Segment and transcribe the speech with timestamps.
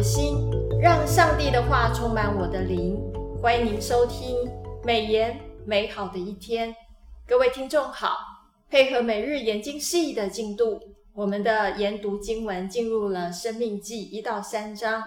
[0.00, 0.50] 的心，
[0.80, 2.98] 让上帝的话充满我的灵。
[3.42, 4.34] 欢迎您收听
[4.82, 6.74] 美言美好的一天。
[7.28, 8.16] 各位听众好，
[8.70, 10.80] 配合每日研经释义的进度，
[11.12, 15.04] 我们的研读经文进入了《生命记》一到三章。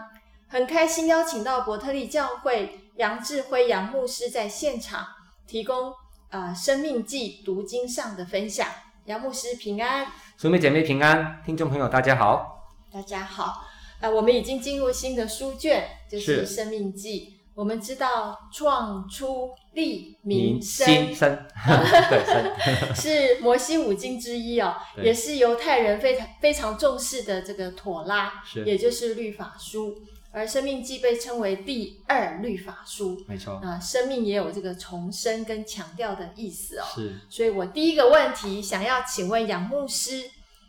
[0.48, 5.04] 很开心邀请到伯特利教会杨志辉杨牧师在现场
[5.48, 5.92] 提供
[6.30, 8.68] 啊《生命记》读经上的分享。
[9.06, 10.06] 杨牧师平安，
[10.38, 13.73] 姊妹姐妹平安，听众朋友大家好，大家好。
[14.04, 17.38] 啊，我们已经进入新的书卷，就是《生命记》。
[17.56, 21.46] 我们知道创出利民申，申
[22.10, 29.96] 对 是摩西五经之一哦，也是犹太人非常非常重视的这个妥拉，是也就是律法书。
[30.32, 33.54] 而《生命记》被称为第二律法书，没错。
[33.64, 36.84] 啊，生命也有这个重生跟强调的意思哦。
[36.94, 40.22] 是，所以我第一个问题想要请问杨牧师，《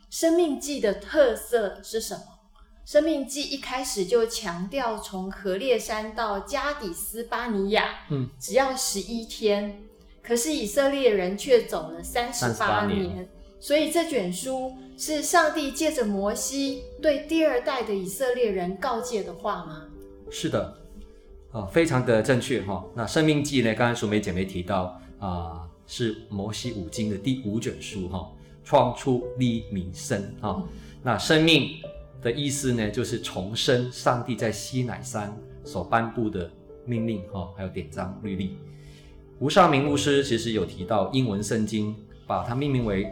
[0.09, 2.21] 生命记》的特色是什么？
[2.85, 9.81] 《申命记》一开始就强调从何烈山到加底斯巴尼亚，嗯，只要十一天，
[10.21, 13.27] 可是以色列人却走了三十八年。
[13.59, 19.87] 所以这卷书是上帝借着摩西对第二代的以色列人告诫的话吗？
[20.29, 20.63] 是的，
[21.51, 22.85] 啊、呃，非常的正确哈、哦。
[22.93, 28.29] 那《生命记》呢，刚才淑梅姐妹提到啊、呃，是摩西五经的第五卷书哈，
[28.63, 30.49] 创、哦、出利民生哈。
[30.49, 30.67] 哦嗯、
[31.01, 31.71] 那生命
[32.25, 35.31] 的意思呢，就是重申上帝在西乃山
[35.63, 36.49] 所颁布的
[36.83, 38.57] 命令哈、还有典章律例。
[39.37, 43.07] 吴绍明牧师其实有提到英文圣经，把它命名为。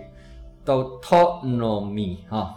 [0.66, 2.56] Deuteronomy 啊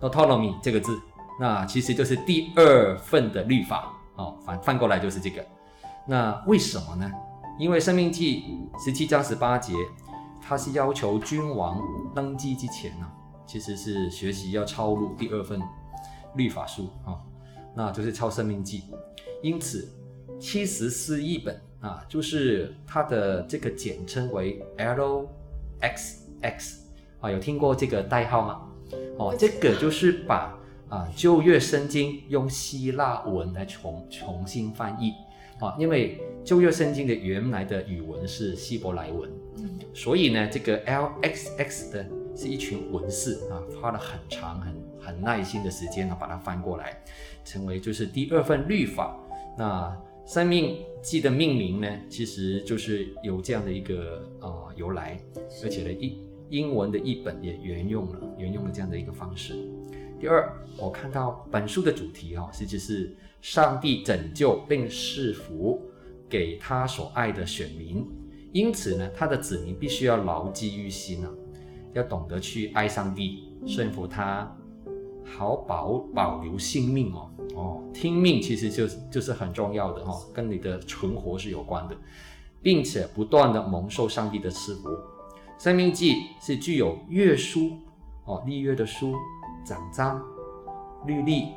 [0.00, 0.96] ，Deuteronomy 这个字，
[1.40, 5.44] 那其实就是第二份的律法哦，反翻过来就是这个。
[6.06, 7.10] 那为什么呢？
[7.58, 8.44] 因为《生命记》
[8.84, 9.74] 十七章十八节，
[10.40, 11.82] 它是要求君王
[12.14, 13.06] 登基之前呢，
[13.44, 15.60] 其实是学习要抄录第二份
[16.36, 17.20] 律法书啊，
[17.74, 18.80] 那就是超生命记》。
[19.42, 19.88] 因此，
[20.38, 25.28] 七十四译本啊，就是它的这个简称为 LXX。
[27.20, 28.60] 啊，有听过这个代号吗？
[29.18, 30.56] 哦，这个就是把
[30.88, 35.12] 啊旧约圣经用希腊文来重重新翻译
[35.58, 39.28] 啊，因为旧约圣经的原来的语文是希伯来文，
[39.92, 44.72] 所以呢，这个 LXX 的是一群文士啊，花了很长很
[45.08, 47.02] 很耐心的时间呢，把它翻过来，
[47.44, 49.18] 成为就是第二份律法。
[49.56, 49.96] 那
[50.26, 55.18] 生命记的命名呢，其实就是有这样的一个呃由来，
[55.64, 56.18] 而且呢一。
[56.50, 59.54] 英文的译本也沿用了，沿用了这样的一个方式。
[60.18, 65.78] 第二，我看到本书的主题哈、哦，实际是上帝拯救并赐福
[66.26, 68.02] 给他所爱的选民，
[68.50, 71.30] 因此呢，他的子民必须要牢记于心啊，
[71.92, 74.50] 要懂得去爱上帝，顺服他，
[75.36, 81.96] 好保保留性命哦哦，听命其实就是就是很重要的哈、哦，跟你的存活是有关的，
[82.62, 84.88] 并且不断的蒙受上帝的赐福。
[85.58, 87.72] 生命记是具有约书
[88.24, 89.14] 哦，立约的书、
[89.64, 90.22] 掌章、
[91.04, 91.48] 律例、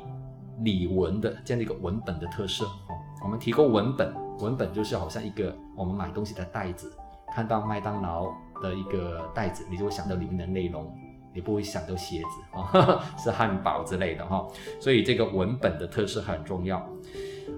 [0.60, 2.98] 礼文的这样的一个文本的特色哦。
[3.22, 6.92] 我们提供文本，文本就是好像一个我们买东西的袋子，
[7.32, 10.92] 看到麦当劳的一个袋子，你就会想到里面的内容，
[11.34, 14.46] 你不会想到鞋子哦， 是汉堡之类的哈。
[14.80, 16.86] 所以这个文本的特色很重要。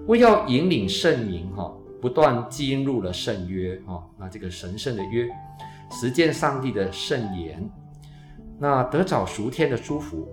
[0.07, 5.27] 为要引领圣民哈，不断进入了圣约哈，那这个神圣的约。
[5.91, 7.69] 实践上帝的圣言，
[8.59, 10.27] 那得早熟天的祝福。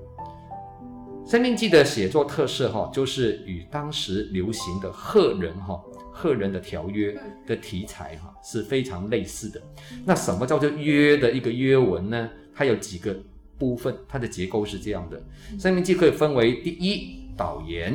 [1.26, 5.80] 生命记的写作特色哈，就是与当时流行的赫人哈
[6.10, 7.16] 赫人的条约
[7.46, 9.62] 的题材哈是非常类似的。
[10.04, 12.30] 那什么叫做约的一个约文呢？
[12.54, 13.14] 它有几个
[13.62, 15.22] 部分，它的结构是这样的。
[15.56, 17.94] 生命记可以分为第一导言，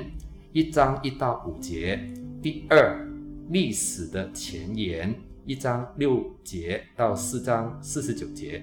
[0.53, 2.00] 一章一到五节；
[2.41, 3.05] 第二
[3.50, 5.13] 历史的前言。
[5.45, 8.61] 一章六节到四章四十九节，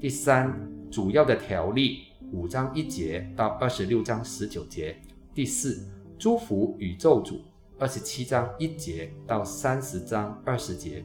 [0.00, 4.94] 第三主要的条例五章一节到二十六章十九节，
[5.34, 5.84] 第四
[6.16, 7.40] 祝福与咒诅
[7.80, 11.04] 二十七章一节到三十章二十节，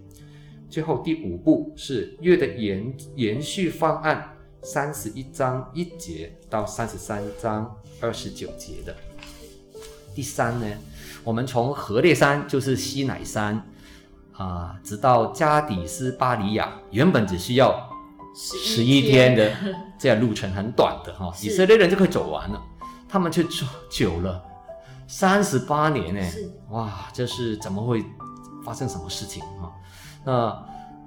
[0.69, 4.31] 最后第五步是月的延延续方案
[4.65, 7.71] 三十一章一节到三十三章
[8.01, 8.95] 二十九节的。
[10.15, 10.65] 第三呢，
[11.23, 13.63] 我们从何烈山就是西乃山。
[14.33, 17.89] 啊，直到加底斯巴里亚，原本只需要
[18.35, 19.49] 十一天的
[19.97, 22.61] 这样路程，很短的哈，以色列人就可以走完了，
[23.07, 24.43] 他们却走久了
[25.07, 26.21] 三十八年呢。
[26.71, 28.03] 哇，这是怎么会
[28.65, 29.71] 发生什么事情哈？
[30.25, 30.65] 那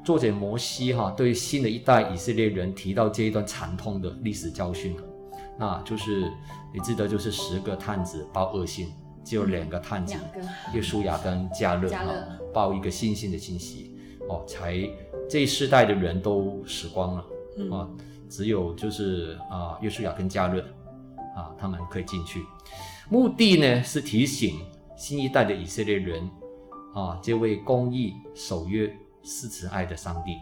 [0.08, 4.96] 作者摩西哈对新的一代以色列人提到这一段惨痛的历史教训，
[5.58, 6.32] 那就是
[6.72, 8.88] 你记得就是十个探子报恶信。
[9.22, 10.16] 只有两个探子，
[10.72, 12.06] 约书亚跟加勒哈
[12.55, 13.94] 报一个信心的信息。
[14.31, 14.78] 哦，才
[15.28, 17.26] 这一世代的人都死光了、
[17.58, 17.87] 嗯、啊，
[18.31, 20.62] 只有就是啊约书亚跟加勒
[21.37, 22.43] 啊他们可以进去，
[23.11, 24.58] 目的呢是提醒
[24.96, 26.31] 新一代的以色列人
[26.94, 28.90] 啊，这位公义守约
[29.28, 30.38] 是慈爱的上帝，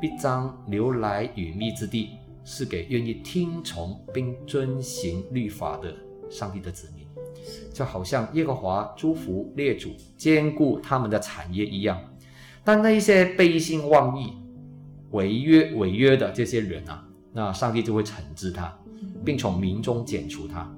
[0.00, 2.16] 必将流来与蜜之地。
[2.44, 5.94] 是给愿意听从并遵行律法的
[6.28, 7.06] 上帝的子民，
[7.72, 11.96] 就好像耶和华祝福列祖，兼顾他们的产业一样。
[12.64, 14.32] 但那一些背信忘义、
[15.12, 18.76] 违约违约的这些人啊，那上帝就会惩治他，
[19.24, 20.68] 并从民中剪除他。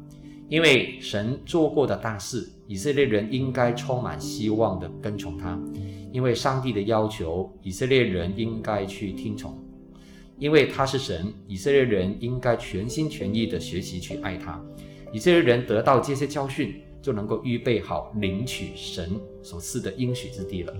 [0.54, 5.60] 因为神做过的大事，以色列人应该充满希望的跟从他。
[6.12, 9.58] 因为上帝的要求，以色列人应该去听从。
[10.38, 14.64] 因为他是神，以色列人应该全心全意地学习去爱他。
[15.12, 19.10] 以色列人得到这些教训，就能够预备好领取神
[19.42, 20.72] 所赐的应许之地了。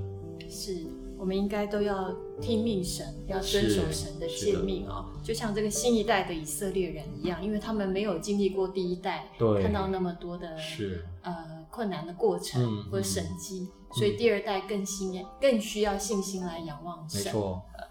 [0.49, 0.87] 是，
[1.25, 5.07] 我们应该都要听命神，要遵守神的诫命哦。
[5.23, 17.25] 就像这个新一代的以色列人一样，因为他们没有经历过第一代，对，看到那么多的是呃困难的过程或神迹，所以第二代更信更需要信心来仰望神。
[17.25, 17.85] 没错，呃，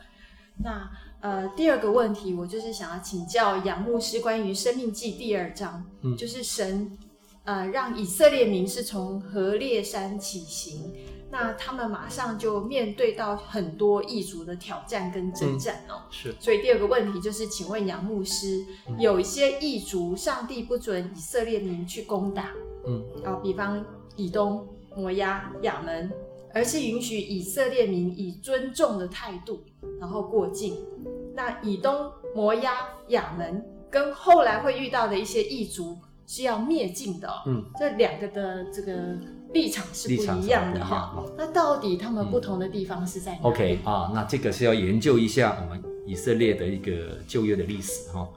[0.63, 0.91] 那。
[1.21, 6.97] 呃，第二个问题，我就是想要请教杨牧师关于《生命记》第二章，嗯，就是神，
[7.45, 10.93] 呃，让以色列民是从何烈山起行，
[11.33, 16.35] 那他们马上就面对到很多异族的挑战跟征战哦，是。
[16.39, 22.51] 所以第二个问题就是，请问杨牧师，嗯，有一些异族，上帝不准以色列民去攻打，
[22.85, 23.83] 嗯，啊，比方
[24.15, 24.63] 以东、
[24.95, 26.11] 摩押、亚门，
[26.53, 29.59] 而是允许以色列民以尊重的态度，
[29.99, 30.77] 然后过境。
[31.33, 35.97] 那以东、摩押、亚门跟后来会遇到的一些异族
[36.27, 39.17] 是要灭尽的，嗯，这两个的这个
[39.53, 41.23] 立场是不一样的哈。
[41.37, 48.27] 那到底他们不同的地方是在哪里？OK 啊，那这个是要研究一下我们以色列的一个旧约的历史哈。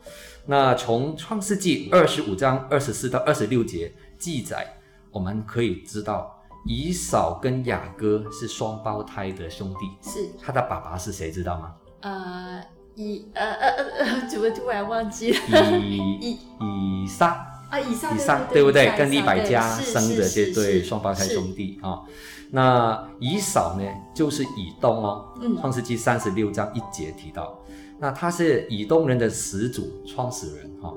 [0.46, 4.66] 那从创世纪二十五章二十四到二十六节记载，
[5.10, 11.32] 我们可以知道以扫跟雅各是双胞胎的兄弟，是他的爸爸是谁？
[11.32, 11.74] 知道吗？
[12.02, 12.62] 呃。
[12.98, 13.68] 以呃呃
[13.98, 15.78] 呃，怎么突然忘记了？
[15.78, 18.96] 以以以撒啊，以上对不对？
[18.96, 22.00] 跟利百家生的这对双胞胎兄弟啊。
[22.50, 23.84] 那以扫呢，
[24.14, 25.34] 就是以东哦。
[25.42, 25.56] 嗯。
[25.60, 27.58] 创世纪三十六章一节提到，
[27.98, 30.94] 那他是以东人的始祖、创始人哈。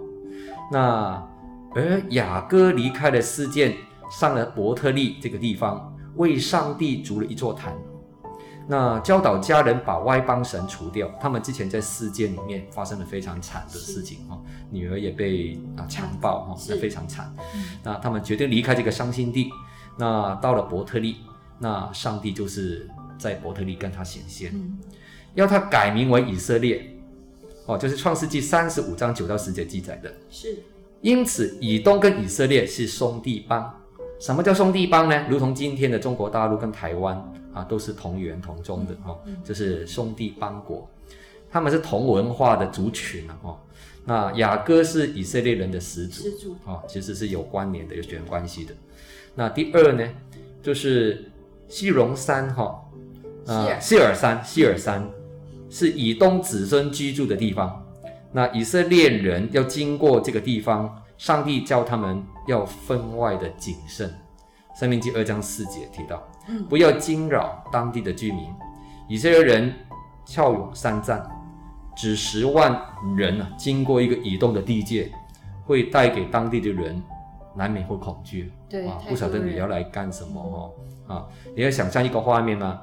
[0.71, 1.27] 那
[1.74, 3.75] 而雅各离开了世界，
[4.12, 7.75] 上了伯特利这个地方，为上帝筑了一座坛。
[8.71, 14.39] 那教导家人把歪邦神除掉，他们之前在事件里面发生了非常惨的事情哈，
[14.69, 17.33] 女儿也被啊强暴哈，那非常惨。
[17.83, 19.50] 那他们决定离开这个伤心地，
[19.98, 21.16] 那到了伯特利，
[21.57, 22.88] 那上帝就是
[23.18, 24.54] 在伯特利跟他显现，
[25.33, 26.95] 要他改名为以色列，
[27.66, 30.13] 哦，就是创世纪三十五章九到十节记载的。
[30.30, 30.60] 是，
[31.01, 33.78] 因此以东跟以色列是兄弟邦。
[34.19, 35.25] 什么叫兄弟邦呢？
[35.30, 37.16] 如同今天的中国大陆跟台湾
[37.54, 40.86] 啊，都是同源同宗的哈，就是兄弟邦国，
[41.50, 43.60] 他们是同文化的族群啊哈。
[44.06, 48.73] 那雅各是以色列人的始祖，始祖啊，其实是有关联的，有血缘关系的。
[49.35, 50.06] 那第二呢，
[50.61, 51.31] 就是
[51.69, 52.83] 西荣山哈，
[53.47, 55.09] 啊，希尔山，希尔山
[55.69, 57.85] 是以东子孙居住的地方。
[58.33, 60.98] 那以色列人要经过这个地方。
[61.19, 64.09] 上帝教他们要分外的谨慎，
[64.80, 66.26] 《申命记》二章四节提到，
[66.69, 68.45] 不要惊扰当地的居民。
[69.09, 69.73] 以色列人
[70.23, 71.30] 骁勇善战，
[71.94, 72.81] 只十万
[73.18, 75.11] 人啊，经过一个移动的地界，
[75.66, 77.04] 会带给当地的人
[77.54, 78.54] 难免会恐惧。
[78.69, 81.28] 对啊，不晓得你要来干什么哦啊！
[81.54, 82.80] 你要想象一个画面吗？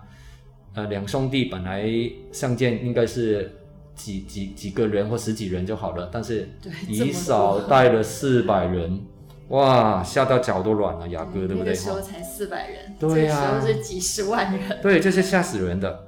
[0.74, 1.88] 呃，两兄弟本来
[2.32, 3.50] 相见应该是。
[3.96, 6.48] 几几几个人或十几人就好了，但是
[6.86, 9.00] 以少带了四百人，
[9.48, 11.08] 哇，吓到脚都软了。
[11.08, 11.72] 雅各对不对？
[11.72, 16.06] 那时候才四百人，对呀、啊，这时候是几十万人，对，这是吓死人的。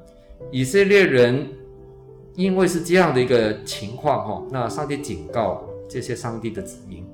[0.53, 1.49] 以色列人
[2.37, 7.05] 因为是这样的一个情况哈，那上帝警告这些上帝的子民，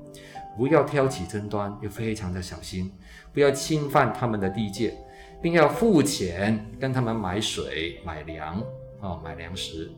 [0.59, 2.91] 不要挑起争端，要非常的小心，
[3.33, 4.95] 不要侵犯他们的地界，
[5.41, 8.61] 并要付钱跟他们买水、买粮
[9.01, 9.91] 啊，买粮食。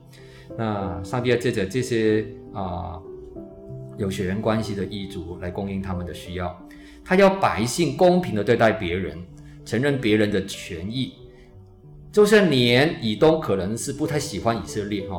[0.56, 2.62] 那上帝要借着这些啊、
[2.94, 3.02] 呃、
[3.96, 6.56] 有血缘关系的异族来供应他们的需要，
[7.04, 9.18] 他要百姓公平的对待别人，
[9.64, 11.14] 承认别人的权益，
[12.12, 15.16] 就算连以东可能是不太喜欢以色列哈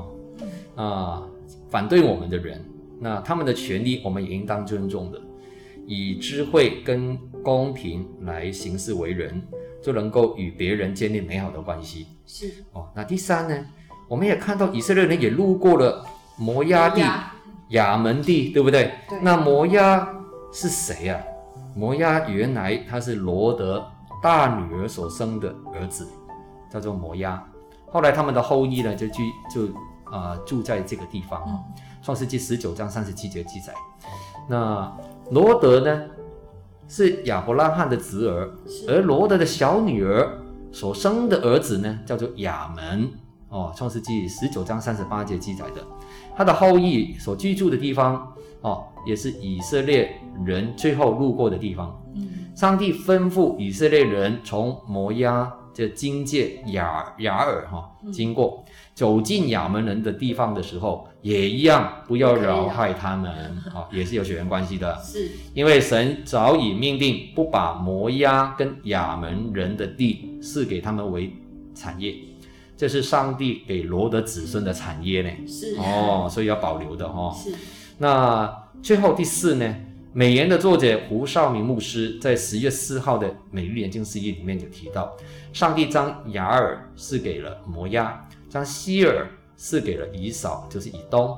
[0.76, 1.30] 啊、呃、
[1.70, 2.64] 反对我们的人，
[3.00, 5.22] 那他们的权利我们也应当尊重的。
[5.90, 9.42] 以智慧跟公平来行事为人，
[9.82, 12.08] 就能够与别人建立美好的关系。
[12.26, 13.66] 是哦，那第三呢，
[14.08, 16.06] 我们也看到以色列人也路过了
[16.38, 17.02] 摩押地、
[17.70, 18.94] 亚门地，对不对？
[19.10, 19.20] 对。
[19.22, 20.08] 那摩押
[20.52, 21.36] 是谁呀、啊？
[21.76, 23.86] 摩押原来他是罗德
[24.24, 26.08] 大女儿所生的儿子，
[26.72, 27.44] 叫做摩押。
[27.92, 29.24] 后来他们的后裔呢，就居
[29.54, 29.66] 就
[30.06, 31.44] 啊、呃、住在这个地方。
[31.48, 31.60] 嗯、
[32.02, 33.74] 创世纪十九章三十七节记载，
[34.50, 34.92] 那
[35.32, 36.04] 罗德呢
[36.88, 38.50] 是亚伯拉罕的侄儿，
[38.88, 40.40] 而罗德的小女儿
[40.72, 43.12] 所生的儿子呢，叫做亚门。
[43.50, 45.86] 哦，创世纪十九章三十八节记载的，
[46.36, 51.98] 他的后裔所居住的地方，哦，也是以色列人最后路过的地方。
[52.16, 63.32] 嗯，上帝吩咐以色列人从摩押这经界雅雅尔哈经过，走进亚门人的地方的时候，也一样不要扰害他们
[63.74, 64.98] 啊，也是有血缘关系的。
[65.02, 71.32] 是，因为神早已命定不把摩押跟亚门人的地赐给他们为
[71.74, 72.16] 产业。
[72.78, 77.36] 这是上帝给罗德子孙的产业呢，是哦，所以要保留的哈、哦。
[77.36, 77.52] 是。
[77.98, 79.76] 那最后第四呢，
[80.14, 85.18] 美言的作者胡少明牧师在十月四号的每日研经释义里面有提到，
[85.52, 91.36] 上帝将雅尔赐给了摩押，将希尔赐给了以扫，就是以东，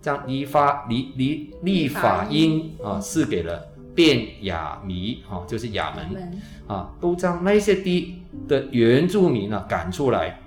[0.00, 10.40] 将利法利利利法因啊赐给了便雅悯，哈，就是亚门啊，都将那些地的原住民啊赶出来。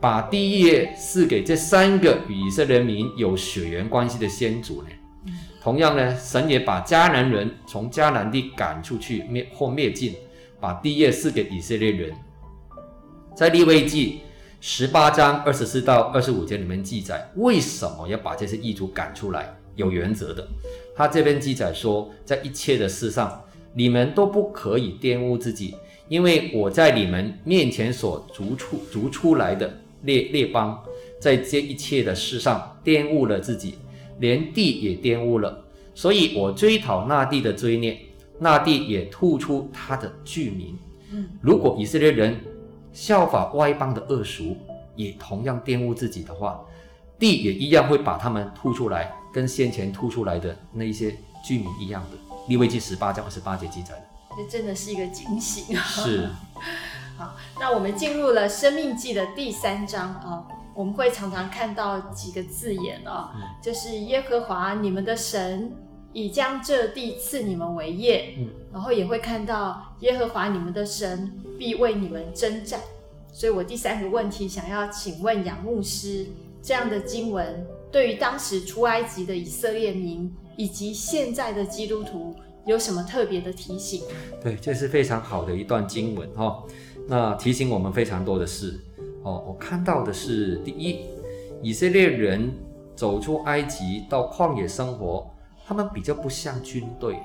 [0.00, 4.88] 把第一业赐给这三个与以色列民有血缘关系的先祖呢。
[5.62, 10.14] 同样呢，神也把迦南人从迦南地赶出去灭或灭尽，
[10.58, 12.12] 把地业赐给以色列人。
[13.36, 14.20] 在利未记
[14.60, 19.54] 十八章二十四到二十五节里面记载，为什么要把这些异族赶出来？
[19.76, 20.46] 有原则的。
[20.96, 23.42] 他这边记载说，在一切的事上，
[23.74, 25.74] 你们都不可以玷污自己。
[26.10, 30.76] 因为我在你们面前所逐出逐出来的列列邦，
[31.20, 33.76] 在这一切的事上玷污了自己，
[34.18, 35.64] 连地也玷污了，
[35.94, 37.96] 所以我追讨那地的罪孽，
[38.40, 40.76] 那地也吐出他的居民。
[41.40, 42.36] 如果以色列人
[42.92, 44.56] 效法外邦的恶俗，
[44.96, 46.60] 也同样玷污自己的话，
[47.20, 51.14] 地也一样会把他们吐出来，跟先前吐出来的那一些
[51.46, 52.18] 居民一样的。
[52.48, 54.09] 利未记十八章二十八节记载的。
[54.36, 55.82] 这真的是一个警醒啊！
[55.82, 56.28] 是，
[57.18, 65.72] 好，那我们进入了《生命记》的第三章啊，我们会常常看到几个字眼啊，嗯、就是耶和华你们的神
[66.12, 72.80] 已将这地赐你们为业，嗯，然后也会看到耶和华你们的神必为你们征战。
[73.32, 76.26] 所以我第三个问题想要请问杨牧师，
[76.62, 82.34] 这样的经文对于当时出埃及的以色列民以及现在的基督徒，
[82.70, 84.04] 有什么特别的提醒？
[84.40, 86.62] 对，这是非常好的一段经文哈、哦。
[87.08, 88.78] 那提醒我们非常多的事
[89.24, 89.44] 哦。
[89.44, 91.00] 我看到的是，第一，
[91.62, 92.48] 以色列人
[92.94, 95.28] 走出埃及到旷野生活，
[95.66, 97.18] 他们比较不像军队，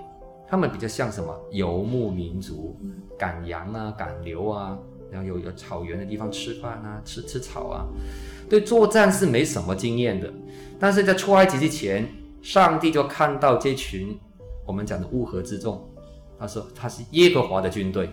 [0.47, 2.75] 他们比较像什么游牧民族，
[3.15, 4.75] 赶羊啊，赶牛啊，
[5.11, 7.85] 然后有有草原的地方吃饭啊，吃吃草啊，
[8.49, 10.33] 对作战是没什么经验的。
[10.79, 12.09] 但是在出埃及之前，
[12.41, 14.17] 上帝就看到这群。
[14.65, 15.87] 我们讲的乌合之众，
[16.39, 18.09] 他说他是耶和华的军队，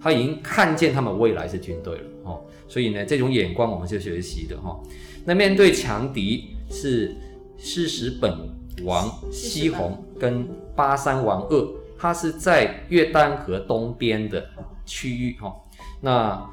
[0.00, 4.80] 他已经看见他们未来是军队了哦，所以呢，这种眼光我们是学习的哈。
[5.24, 7.14] 那面对强敌是
[7.58, 8.36] 西实本
[8.84, 11.68] 王西宏跟巴山王二，
[11.98, 14.44] 他是在约旦河东边的
[14.86, 15.54] 区域哈。
[16.00, 16.50] 那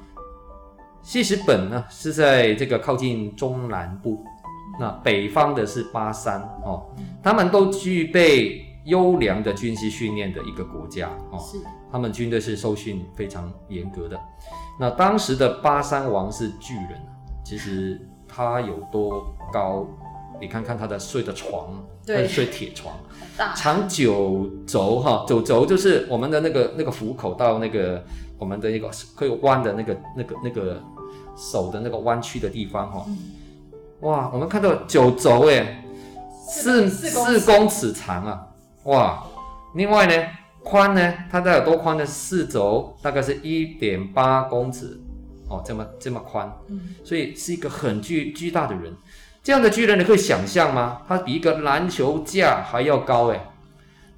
[1.01, 4.23] 西实本呢是在这个靠近中南部，
[4.79, 6.93] 那北方的是巴山哦，
[7.23, 8.65] 他们都具备。
[8.85, 11.57] 优良的军事训练的一个国家哦，是
[11.91, 14.19] 他们军队是受训非常严格的。
[14.79, 17.01] 那当时的巴山王是巨人，
[17.43, 19.85] 其实他有多高？
[20.41, 22.95] 你看看他的睡的床，他是睡铁床，
[23.57, 28.01] 长九轴哈，九轴就是我们的那个那个虎口到那个
[28.37, 30.81] 我们的一个可以弯的那个那个那个
[31.35, 33.05] 手的那个弯曲的地方哈。
[33.99, 35.83] 哇，我们看到九轴哎，
[36.47, 38.47] 四四公尺长啊！
[38.89, 39.23] 哇，
[39.75, 40.27] 另外呢，
[40.63, 42.03] 宽呢，它大概有多宽呢？
[42.03, 44.99] 四轴大概是一点八公尺，
[45.47, 48.91] 哦，这么这么宽，嗯，所以是一个很巨巨大的人。
[49.43, 51.03] 这样的巨人你可以想象吗？
[51.07, 53.39] 他比一个篮球架还要高诶，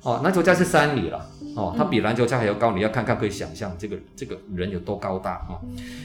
[0.03, 5.59] 哦，篮球架是三米了，哦，他比篮球架还要高，你要看看可以想象这个这个人有多高大啊？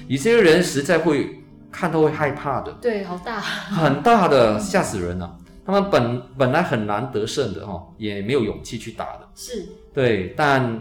[0.09, 3.39] 有些人实在会看到会害怕的，对，好大，
[3.71, 5.39] 很大的，吓死人了。
[5.67, 9.29] 他们本本来很难得胜的哦，也没有勇气去打的。
[9.35, 10.81] 是，对，但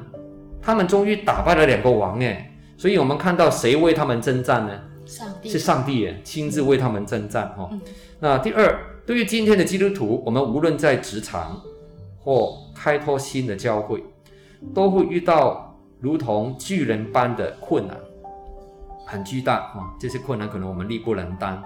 [0.61, 4.79] 他们终于打败了两个王哎，所以我们看到谁为他们征战呢？
[5.07, 7.67] 上帝是上帝耶，亲自为他们征战哈。
[7.71, 7.81] 嗯、
[8.19, 11.59] 那第二，对于今天的基督徒，我们无论在职场
[12.19, 14.03] 或开拓新的教会，
[14.73, 17.97] 都会遇到如同巨人般的困难，
[19.05, 19.93] 很巨大啊！
[19.99, 21.63] 这些困难可能我们力不能当。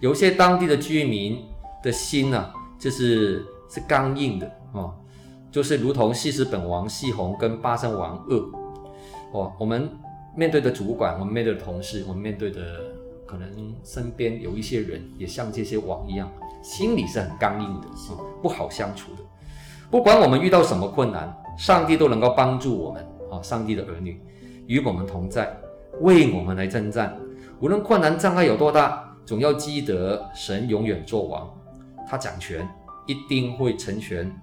[0.00, 1.44] 有些当地的居民
[1.82, 4.94] 的心呢、啊，就是是刚硬的哦，
[5.50, 8.44] 就是如同西施本王西宏跟巴珊王噩
[9.32, 9.90] 哦，我们
[10.36, 12.60] 面对的主管，我们面对的同事，我们面对的
[13.26, 16.30] 可能身边有一些人，也像这些王一样，
[16.62, 19.22] 心里是很刚硬的哦，不好相处的。
[19.90, 23.42] 不管我们遇到什么困难，上帝都能够帮助我们啊！
[23.42, 24.22] 上帝的儿女
[24.66, 25.58] 与我们同在，
[26.00, 27.18] 为我们来征战。
[27.60, 29.04] 无论困难障碍有多大。
[29.24, 31.50] 总要记得，神永远作王，
[32.08, 32.66] 他掌权，
[33.06, 34.34] 一定会成全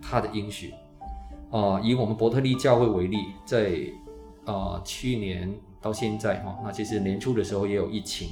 [0.00, 0.72] 他的应许。
[1.50, 3.72] 啊、以我们伯特利教会为例，在
[4.44, 8.28] 啊、呃、去年到现在哈，那其实年初的时候也有疫情，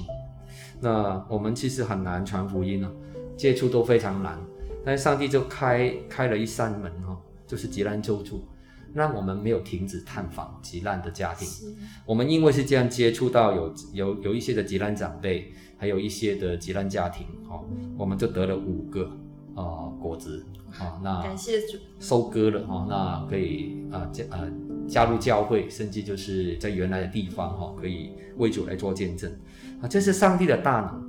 [0.79, 2.89] 那我们其实很难传福音啊，
[3.35, 4.39] 接触都非常难，
[4.85, 8.41] 但是上帝就开开了一扇门哈，就是吉兰州住。
[8.93, 11.47] 让我们没有停止探访急难的家庭。
[12.05, 17.63] 我们因为是这样接触到有有有一些的急难长辈，还有一些的急难家庭，哦，
[17.97, 19.05] 我们就得了五个
[19.55, 20.45] 啊、呃、果子
[20.79, 24.47] 啊，那感谢主收割了哦，那可以啊加啊
[24.87, 29.31] 加入教会，甚至就是在原来的地方哈，可以为主来做见证
[29.81, 31.08] 啊，这是上帝的大能。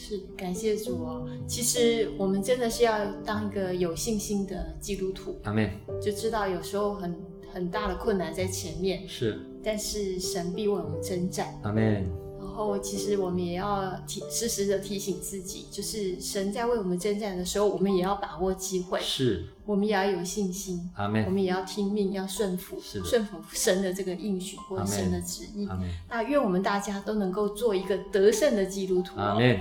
[0.00, 5.38] 是感谢主哦，其实我们真的是要当一个有信心的基督徒。
[5.44, 5.70] 阿门。
[6.02, 7.14] 就知道有时候很
[7.52, 11.54] 很大的困难在前面，是，但是神必为我们征战。
[11.62, 12.08] 阿门。
[12.38, 18.98] 然后其实我们也要提时时的提醒自己，就是神在为我们征战的时候，我们也要把握机会。
[19.02, 19.44] 是。
[19.66, 20.90] 我们也要有信心。
[20.96, 21.24] 阿门。
[21.26, 25.66] 我们也要听命，要顺服，是，顺服神的这个应许或者神的旨意。
[25.68, 25.88] 阿门。
[26.08, 29.18] 那愿我们大家都能够做一个得胜的基督徒。
[29.20, 29.60] 阿门。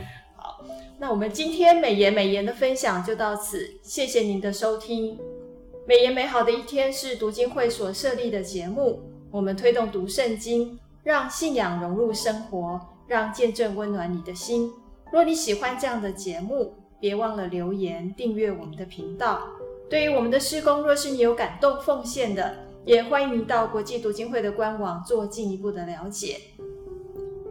[1.02, 5.18] 那我们今天美言美言的分享就到此，谢谢您的收听。
[5.88, 9.00] 美言美好的一天是读经会所设立的节目，
[9.32, 14.70] 我们推动读圣经，让信仰融入生活，让见证温暖你的心。
[15.10, 19.48] 若你喜欢这样的节目，别忘了留言订阅我们的频道。
[19.90, 26.42] 对于我们的施工，若是你有感动奉献的，也欢迎您到国际读经会的官网做进一步的了解。